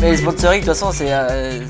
Mais 0.00 0.16
sponsoring, 0.16 0.60
de 0.62 0.66
toute 0.66 0.74
façon, 0.74 0.90
c'est 0.92 1.06
euh, 1.10 1.64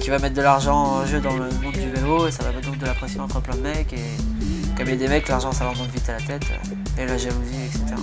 qui 0.00 0.10
va 0.10 0.18
mettre 0.18 0.36
de 0.36 0.42
l'argent 0.42 0.76
en 0.76 1.06
jeu 1.06 1.20
dans 1.20 1.34
le 1.34 1.50
monde 1.62 1.72
du 1.72 1.90
vélo 1.90 2.28
et 2.28 2.30
ça 2.30 2.44
va 2.44 2.52
mettre 2.52 2.70
donc 2.70 2.78
de 2.78 2.86
la 2.86 2.94
pression 2.94 3.24
entre 3.24 3.40
plein 3.40 3.56
de 3.56 3.62
mecs. 3.62 3.92
Et 3.92 4.76
comme 4.76 4.86
il 4.86 4.90
y 4.90 4.92
a 4.92 4.96
des 4.96 5.08
mecs, 5.08 5.28
l'argent 5.28 5.50
ça 5.50 5.64
leur 5.64 5.74
monte 5.76 5.90
vite 5.90 6.08
à 6.08 6.12
la 6.12 6.20
tête 6.20 6.44
euh, 6.52 7.02
et 7.02 7.06
la 7.06 7.18
jalousie, 7.18 7.64
etc. 7.66 7.96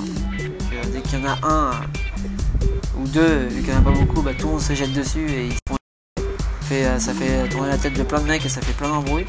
Dès 0.92 1.02
qu'il 1.02 1.20
y 1.20 1.22
en 1.24 1.30
a 1.30 1.48
un 1.48 1.72
euh, 1.72 3.02
ou 3.02 3.08
deux, 3.08 3.48
vu 3.48 3.62
qu'il 3.62 3.72
n'y 3.72 3.78
en 3.78 3.80
a 3.80 3.84
pas 3.84 3.92
beaucoup, 3.92 4.22
bah, 4.22 4.32
tout 4.38 4.48
le 4.48 4.54
monde 4.54 4.62
se 4.62 4.74
jette 4.74 4.92
dessus 4.94 5.26
et 5.30 5.50
ça 7.00 7.14
fait 7.14 7.48
tourner 7.50 7.70
la 7.70 7.78
tête 7.78 7.94
de 7.94 8.04
plein 8.04 8.20
de 8.20 8.28
mecs 8.28 8.46
et 8.46 8.50
ça 8.50 8.60
fait 8.60 8.74
plein 8.74 8.90
d'embrouilles. 8.90 9.26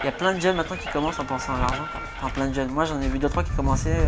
Il 0.00 0.06
y 0.06 0.08
a 0.08 0.12
plein 0.12 0.32
de 0.32 0.40
jeunes 0.40 0.56
maintenant 0.56 0.76
qui 0.76 0.88
commencent 0.88 1.18
en 1.18 1.24
pensant 1.24 1.54
à 1.54 1.58
l'argent. 1.58 1.84
Enfin, 2.18 2.30
plein 2.30 2.46
de 2.46 2.54
jeunes. 2.54 2.70
Moi, 2.70 2.84
j'en 2.84 3.00
ai 3.00 3.08
vu 3.08 3.18
deux, 3.18 3.28
trois 3.28 3.42
qui 3.42 3.50
commençaient 3.50 4.06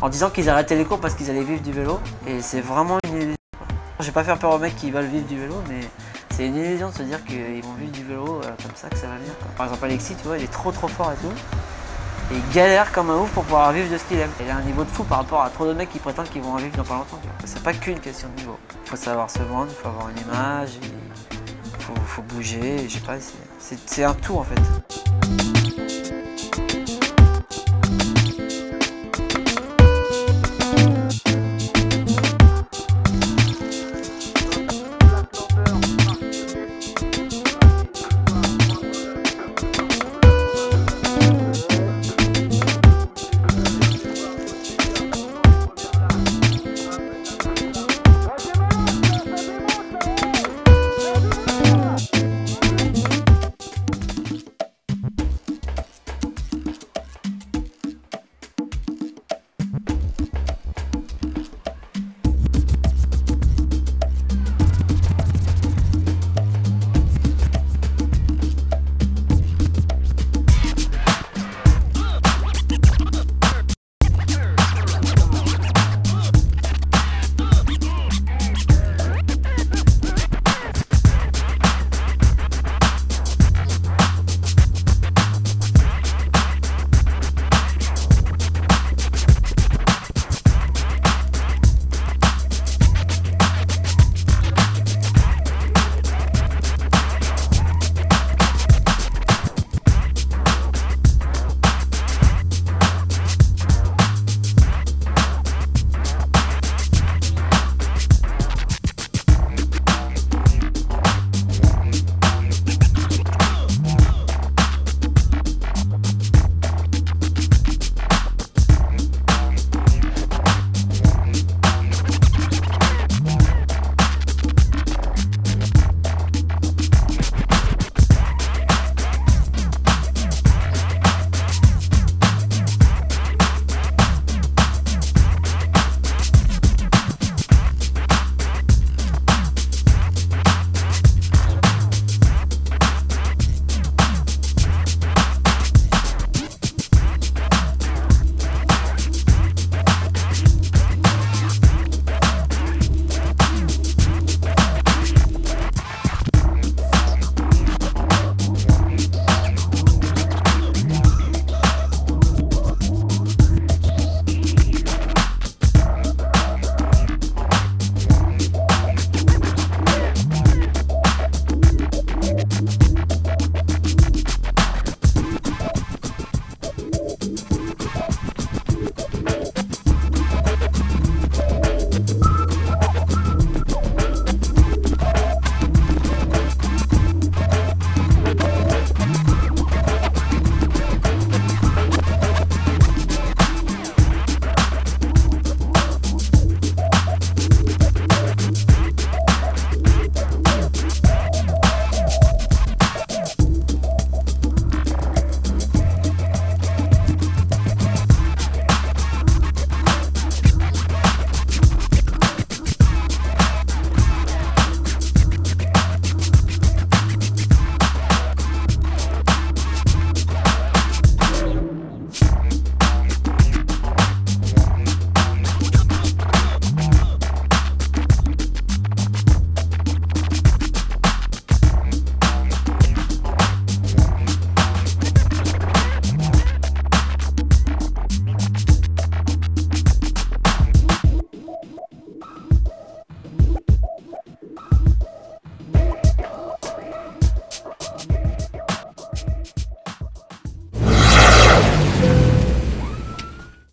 en, 0.00 0.08
disant 0.08 0.30
qu'ils 0.30 0.48
arrêtaient 0.48 0.76
les 0.76 0.84
cours 0.84 1.00
parce 1.00 1.14
qu'ils 1.14 1.28
allaient 1.30 1.42
vivre 1.42 1.62
du 1.62 1.72
vélo. 1.72 2.00
Et 2.26 2.40
c'est 2.40 2.60
vraiment 2.60 2.98
une 3.08 3.16
illusion. 3.16 3.36
Je 3.98 4.06
vais 4.06 4.12
pas 4.12 4.24
faire 4.24 4.38
peur 4.38 4.52
aux 4.52 4.58
mecs 4.58 4.76
qui 4.76 4.90
veulent 4.90 5.06
vivre 5.06 5.26
du 5.26 5.38
vélo, 5.38 5.56
mais 5.68 5.80
c'est 6.30 6.46
une 6.46 6.56
illusion 6.56 6.90
de 6.90 6.94
se 6.94 7.02
dire 7.02 7.22
qu'ils 7.24 7.62
vont 7.62 7.74
vivre 7.74 7.92
du 7.92 8.04
vélo 8.04 8.40
euh, 8.44 8.50
comme 8.62 8.74
ça, 8.74 8.88
que 8.88 8.96
ça 8.96 9.08
va 9.08 9.16
venir. 9.16 9.32
Par 9.56 9.66
exemple, 9.66 9.84
Alexis, 9.84 10.14
tu 10.14 10.26
vois, 10.26 10.38
il 10.38 10.44
est 10.44 10.52
trop 10.52 10.70
trop 10.70 10.88
fort 10.88 11.12
et 11.12 11.16
tout. 11.16 11.34
Et 12.32 12.36
il 12.36 12.54
galère 12.54 12.92
comme 12.92 13.10
un 13.10 13.16
ouf 13.16 13.30
pour 13.32 13.42
pouvoir 13.42 13.72
vivre 13.72 13.92
de 13.92 13.98
ce 13.98 14.04
qu'il 14.04 14.18
aime. 14.18 14.30
Il 14.40 14.48
a 14.48 14.56
un 14.56 14.62
niveau 14.62 14.84
de 14.84 14.90
fou 14.90 15.02
par 15.02 15.18
rapport 15.18 15.42
à 15.42 15.50
trop 15.50 15.66
de 15.66 15.72
mecs 15.72 15.90
qui 15.90 15.98
prétendent 15.98 16.30
qu'ils 16.30 16.42
vont 16.42 16.52
en 16.52 16.56
vivre 16.56 16.76
dans 16.76 16.84
pas 16.84 16.94
longtemps. 16.94 17.20
C'est 17.44 17.62
pas 17.62 17.72
qu'une 17.72 17.98
question 17.98 18.28
de 18.28 18.40
niveau. 18.40 18.58
Il 18.84 18.90
faut 18.90 18.96
savoir 18.96 19.28
se 19.28 19.40
vendre, 19.40 19.66
il 19.70 19.74
faut 19.74 19.88
avoir 19.88 20.08
une 20.08 20.18
image, 20.18 20.70
il 20.80 21.29
bouger, 22.20 22.88
je 22.88 22.94
sais 22.94 23.00
pas, 23.00 23.16
c'est 23.86 24.04
un 24.04 24.14
tout 24.14 24.36
en 24.36 24.44
fait. 24.44 26.19